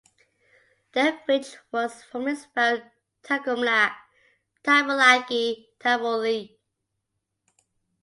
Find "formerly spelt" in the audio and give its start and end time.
2.05-2.81